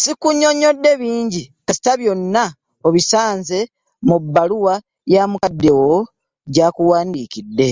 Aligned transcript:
Sikunnyonnyodde 0.00 0.90
bingi 1.00 1.42
kasita 1.66 1.92
byonna 2.00 2.44
obisanze 2.86 3.58
mu 4.08 4.16
baluwa 4.34 4.74
ya 5.12 5.22
mukadde 5.30 5.70
wo 5.80 5.96
gy'akuwandiikidde. 6.52 7.70